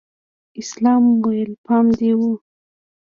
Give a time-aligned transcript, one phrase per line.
[0.61, 2.21] اسلام وويل پام دې و.